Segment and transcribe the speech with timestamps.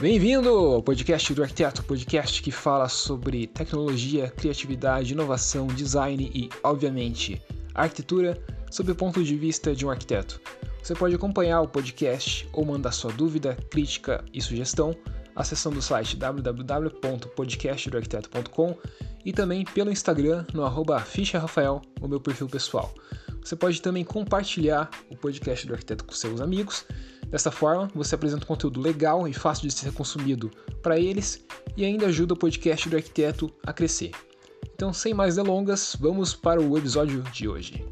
[0.00, 7.42] Bem-vindo ao podcast do Arquiteto, podcast que fala sobre tecnologia, criatividade, inovação, design e, obviamente,
[7.74, 8.40] arquitetura
[8.70, 10.40] sob o ponto de vista de um arquiteto.
[10.80, 14.94] Você pode acompanhar o podcast ou mandar sua dúvida, crítica e sugestão
[15.34, 18.78] acessando o site www.podcastdoarquiteto.com
[19.24, 22.94] e também pelo Instagram no arroba Rafael, o meu perfil pessoal.
[23.42, 26.86] Você pode também compartilhar o podcast do arquiteto com seus amigos.
[27.30, 30.50] Dessa forma, você apresenta um conteúdo legal e fácil de ser consumido
[30.82, 31.44] para eles
[31.76, 34.12] e ainda ajuda o podcast do arquiteto a crescer.
[34.74, 37.84] Então, sem mais delongas, vamos para o episódio de hoje.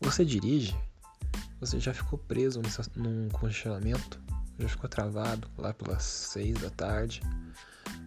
[0.00, 0.76] Você dirige?
[1.60, 2.60] Você já ficou preso
[2.96, 4.20] num congestionamento?
[4.60, 7.22] Já ficou travado lá pelas seis da tarde?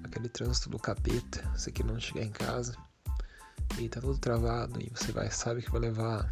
[0.04, 2.78] Aquele trânsito do capeta, você que não chegar em casa
[3.80, 6.30] e tá todo travado e você vai sabe que vai levar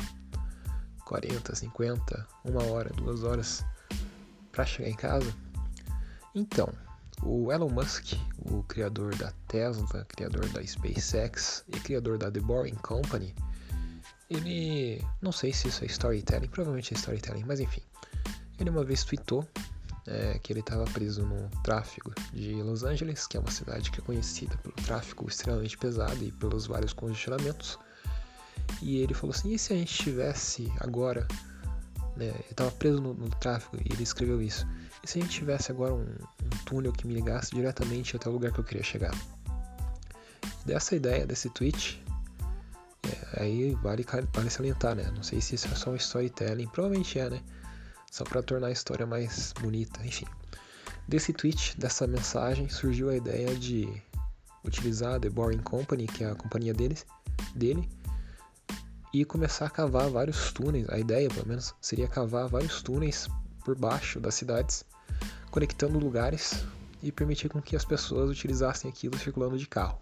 [1.06, 3.66] 40, 50, uma hora, duas horas
[4.52, 5.34] para chegar em casa?
[6.36, 6.72] Então,
[7.24, 12.76] o Elon Musk, o criador da Tesla, criador da SpaceX e criador da The Boring
[12.76, 13.34] Company,
[14.30, 15.04] ele.
[15.20, 17.82] Não sei se isso é storytelling, provavelmente é storytelling, mas enfim.
[18.60, 19.48] Ele uma vez tweetou
[20.08, 24.00] é, que ele estava preso no tráfego de Los Angeles, que é uma cidade que
[24.00, 27.78] é conhecida pelo tráfego extremamente pesado e pelos vários congestionamentos.
[28.82, 31.28] E ele falou assim: e se a gente tivesse agora.
[32.16, 34.68] Né, eu estava preso no, no, tráfego e ele escreveu isso.
[35.02, 38.34] E se a gente tivesse agora um, um túnel que me ligasse diretamente até o
[38.34, 39.16] lugar que eu queria chegar?
[40.66, 42.04] Dessa ideia, desse tweet,
[43.38, 45.10] Aí vale, vale salientar, né?
[45.16, 47.42] Não sei se isso é só um storytelling, provavelmente é, né?
[48.12, 50.26] Só para tornar a história mais bonita, enfim.
[51.08, 53.90] Desse tweet, dessa mensagem, surgiu a ideia de
[54.66, 57.06] utilizar a The Boring Company, que é a companhia deles,
[57.56, 57.88] dele,
[59.14, 60.90] e começar a cavar vários túneis.
[60.90, 63.30] A ideia, pelo menos, seria cavar vários túneis
[63.64, 64.84] por baixo das cidades,
[65.50, 66.66] conectando lugares
[67.02, 70.02] e permitir com que as pessoas utilizassem aquilo circulando de carro.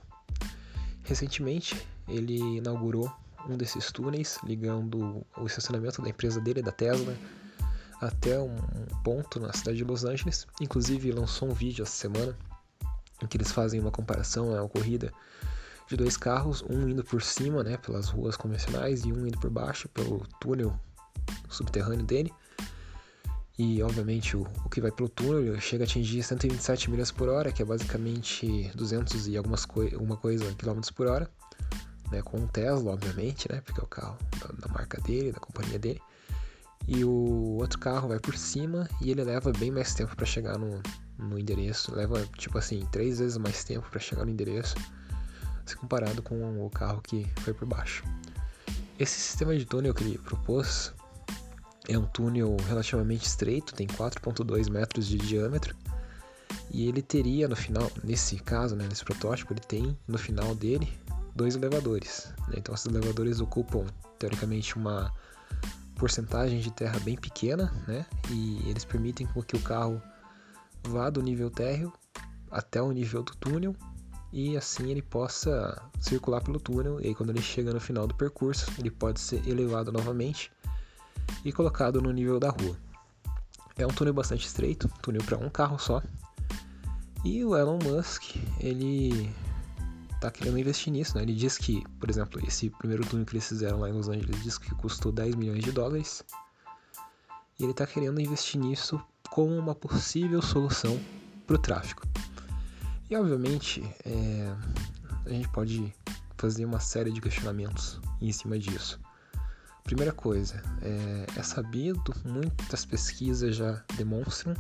[1.04, 3.12] Recentemente, ele inaugurou
[3.48, 7.16] um desses túneis ligando o estacionamento da empresa dele, da Tesla,
[8.00, 8.56] até um
[9.04, 10.48] ponto na cidade de Los Angeles.
[10.62, 12.38] Inclusive lançou um vídeo essa semana
[13.22, 15.12] em que eles fazem uma comparação, é uma corrida
[15.88, 19.50] de dois carros, um indo por cima, né, pelas ruas convencionais e um indo por
[19.50, 20.74] baixo pelo túnel
[21.50, 22.32] subterrâneo dele.
[23.58, 27.52] E obviamente o, o que vai pelo túnel chega a atingir 127 milhas por hora,
[27.52, 31.30] que é basicamente 200 e algumas coi uma coisa quilômetros por hora
[32.12, 35.40] né, com o Tesla, obviamente, né, porque é o carro da, da, marca dele, da
[35.40, 36.02] companhia dele.
[36.92, 40.58] E o outro carro vai por cima e ele leva bem mais tempo para chegar
[40.58, 40.82] no,
[41.20, 44.74] no endereço, leva tipo assim três vezes mais tempo para chegar no endereço,
[45.68, 48.04] se comparado com o carro que foi por baixo.
[48.98, 50.92] Esse sistema de túnel que ele propôs
[51.88, 55.76] é um túnel relativamente estreito, tem 4.2 metros de diâmetro.
[56.72, 60.92] E ele teria no final, nesse caso, né, nesse protótipo, ele tem no final dele
[61.36, 62.34] dois elevadores.
[62.48, 62.56] Né?
[62.58, 63.86] Então, esses elevadores ocupam,
[64.18, 65.14] teoricamente, uma
[66.00, 68.06] porcentagem de terra bem pequena, né?
[68.30, 70.02] E eles permitem que o carro
[70.88, 71.94] vá do nível térreo
[72.50, 73.76] até o nível do túnel
[74.32, 77.02] e assim ele possa circular pelo túnel.
[77.02, 80.52] E aí, quando ele chega no final do percurso, ele pode ser elevado novamente
[81.44, 82.78] e colocado no nível da rua.
[83.76, 86.02] É um túnel bastante estreito, túnel para um carro só.
[87.26, 89.30] E o Elon Musk, ele
[90.20, 91.24] tá querendo investir nisso, né?
[91.24, 94.44] Ele diz que, por exemplo, esse primeiro túnel que eles fizeram lá em Los Angeles
[94.44, 96.24] diz que custou 10 milhões de dólares.
[97.58, 101.00] E ele tá querendo investir nisso como uma possível solução
[101.46, 102.02] para o tráfego.
[103.10, 104.56] E obviamente é,
[105.26, 105.94] a gente pode
[106.38, 109.00] fazer uma série de questionamentos em cima disso.
[109.84, 114.54] Primeira coisa, é, é sabido, muitas pesquisas já demonstram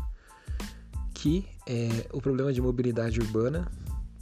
[1.13, 3.69] que é, o problema de mobilidade urbana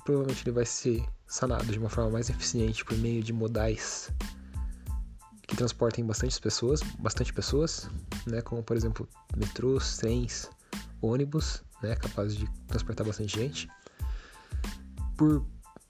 [0.04, 4.12] provavelmente ele vai ser sanado de uma forma mais eficiente por meio de modais
[5.48, 7.90] que transportem bastante pessoas, bastante pessoas,
[8.26, 10.50] né, como por exemplo metrôs, trens,
[11.02, 13.70] ônibus, né, capazes de transportar bastante gente,
[15.16, 15.46] por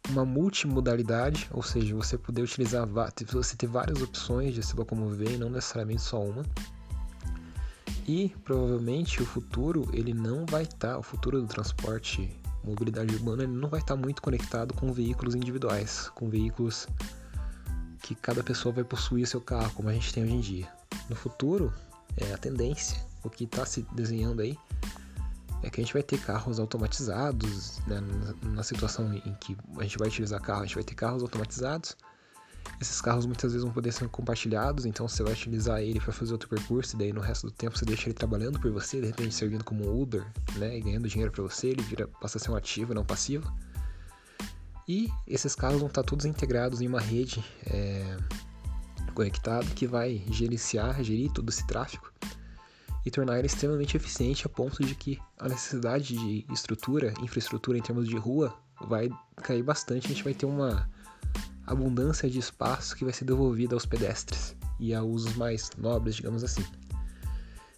[0.10, 2.88] uma multimodalidade, ou seja, você poder utilizar,
[3.32, 6.44] você ter várias opções de se locomover e não necessariamente só uma.
[8.08, 12.34] E provavelmente o futuro ele não vai estar, tá, o futuro do transporte
[12.68, 16.88] mobilidade urbana ele não vai estar muito conectado com veículos individuais, com veículos
[18.02, 20.68] que cada pessoa vai possuir seu carro, como a gente tem hoje em dia.
[21.10, 21.74] No futuro,
[22.16, 24.58] é a tendência, o que está se desenhando aí,
[25.64, 28.00] é que a gente vai ter carros automatizados, né?
[28.44, 31.98] na situação em que a gente vai utilizar carro, a gente vai ter carros automatizados.
[32.80, 36.32] Esses carros muitas vezes vão poder ser compartilhados, então você vai utilizar ele para fazer
[36.32, 39.08] outro percurso, e daí no resto do tempo você deixa ele trabalhando por você, de
[39.08, 40.26] repente servindo como um Uber,
[40.58, 43.52] né, e ganhando dinheiro para você, ele vira, passa a ser um ativo, não passivo.
[44.88, 48.18] E esses carros vão estar todos integrados em uma rede é,
[49.14, 52.10] conectada que vai gerenciar, gerir todo esse tráfego
[53.06, 57.82] e tornar ele extremamente eficiente a ponto de que a necessidade de estrutura, infraestrutura em
[57.82, 60.06] termos de rua vai cair bastante.
[60.06, 60.90] A gente vai ter uma
[61.68, 66.44] abundância de espaço que vai ser devolvida aos pedestres e a usos mais nobres, digamos
[66.44, 66.66] assim.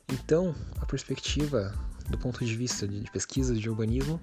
[0.07, 1.73] Então, a perspectiva
[2.09, 4.21] do ponto de vista de pesquisas de urbanismo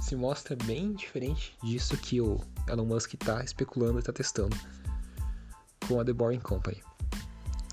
[0.00, 4.56] se mostra bem diferente disso que o Elon Musk está especulando e está testando
[5.86, 6.80] com a The Boring Company.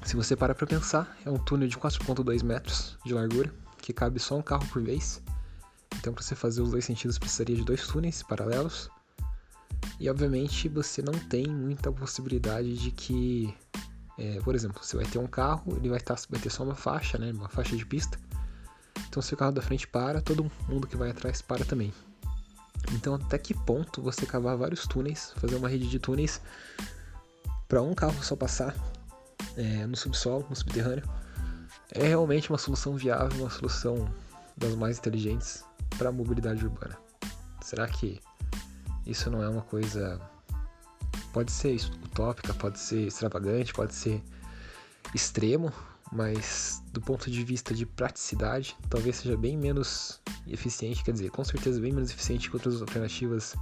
[0.03, 4.19] Se você para para pensar, é um túnel de 4.2 metros de largura, que cabe
[4.19, 5.21] só um carro por vez.
[5.97, 8.89] Então, para você fazer os dois sentidos, precisaria de dois túneis paralelos.
[9.99, 13.53] E, obviamente, você não tem muita possibilidade de que,
[14.17, 16.75] é, por exemplo, você vai ter um carro, ele vai, tá, vai ter só uma
[16.75, 18.19] faixa, né, uma faixa de pista.
[19.07, 21.93] Então, se o carro da frente para, todo mundo que vai atrás para também.
[22.91, 26.41] Então, até que ponto você cavar vários túneis, fazer uma rede de túneis
[27.67, 28.75] para um carro só passar
[29.55, 31.07] é, no subsolo, no subterrâneo,
[31.91, 34.07] é realmente uma solução viável, uma solução
[34.57, 35.63] das mais inteligentes
[35.97, 36.97] para a mobilidade urbana.
[37.61, 38.19] Será que
[39.05, 40.19] isso não é uma coisa.
[41.31, 44.23] Pode ser utópica, pode ser extravagante, pode ser
[45.13, 45.71] extremo,
[46.11, 51.43] mas do ponto de vista de praticidade, talvez seja bem menos eficiente, quer dizer, com
[51.43, 53.55] certeza bem menos eficiente que outras alternativas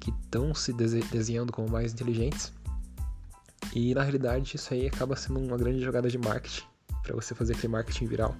[0.00, 2.52] que estão se desenhando como mais inteligentes.
[3.74, 6.64] E na realidade isso aí acaba sendo uma grande jogada de marketing
[7.02, 8.34] para você fazer aquele marketing viral.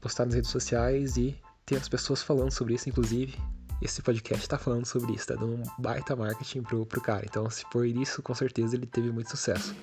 [0.00, 3.36] Postar nas redes sociais e ter as pessoas falando sobre isso, inclusive
[3.80, 7.24] esse podcast está falando sobre isso, tá dando um baita marketing pro, pro cara.
[7.24, 9.74] Então, se for isso, com certeza ele teve muito sucesso.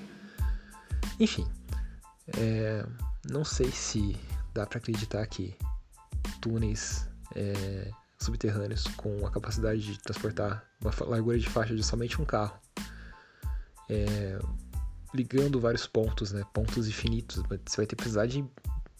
[1.20, 1.48] Enfim,
[2.38, 2.86] é,
[3.30, 4.18] não sei se
[4.54, 5.56] dá para acreditar que
[6.42, 12.26] túneis é, subterrâneos com a capacidade de transportar uma largura de faixa de somente um
[12.26, 12.58] carro
[13.90, 14.40] é,
[15.14, 16.44] ligando vários pontos, né?
[16.54, 17.38] Pontos infinitos.
[17.38, 18.44] Você vai ter que precisar de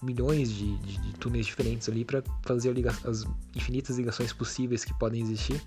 [0.04, 2.74] milhões de, de, de túneis diferentes ali para fazer
[3.06, 5.62] as infinitas ligações possíveis que podem existir.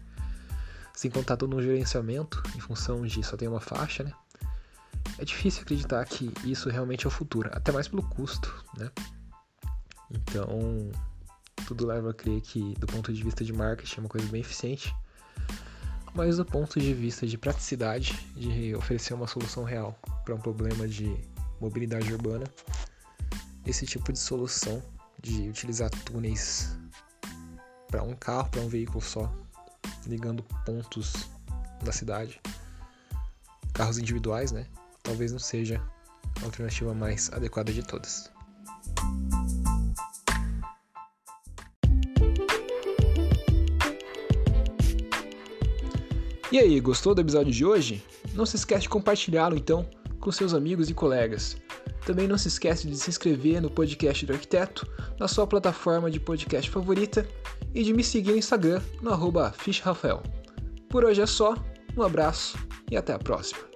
[0.94, 4.12] Sem contar todo um gerenciamento em função de só ter uma faixa, né?
[5.18, 8.90] É difícil acreditar que isso realmente é o futuro, até mais pelo custo, né?
[10.10, 10.90] Então,
[11.66, 14.40] tudo leva a crer que, do ponto de vista de marketing, é uma coisa bem
[14.40, 14.94] eficiente
[16.16, 20.88] mas do ponto de vista de praticidade, de oferecer uma solução real para um problema
[20.88, 21.14] de
[21.60, 22.44] mobilidade urbana,
[23.66, 24.82] esse tipo de solução
[25.20, 26.78] de utilizar túneis
[27.88, 29.32] para um carro, para um veículo só,
[30.06, 31.28] ligando pontos
[31.82, 32.40] da cidade,
[33.72, 34.66] carros individuais, né?
[35.02, 35.82] Talvez não seja
[36.40, 38.30] a alternativa mais adequada de todas.
[46.52, 48.04] E aí, gostou do episódio de hoje?
[48.32, 49.88] Não se esquece de compartilhá-lo então
[50.20, 51.56] com seus amigos e colegas.
[52.06, 54.88] Também não se esquece de se inscrever no podcast do arquiteto
[55.18, 57.26] na sua plataforma de podcast favorita
[57.74, 59.52] e de me seguir no Instagram no arroba
[60.88, 61.56] Por hoje é só,
[61.96, 62.56] um abraço
[62.88, 63.75] e até a próxima.